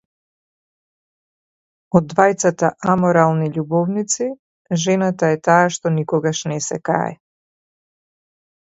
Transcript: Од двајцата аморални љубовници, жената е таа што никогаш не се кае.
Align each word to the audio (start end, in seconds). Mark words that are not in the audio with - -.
Од 1.99 2.07
двајцата 2.13 2.71
аморални 2.95 3.51
љубовници, 3.59 4.31
жената 4.87 5.33
е 5.37 5.39
таа 5.51 5.71
што 5.79 5.97
никогаш 6.03 6.45
не 6.55 6.63
се 6.73 6.85
кае. 6.93 7.17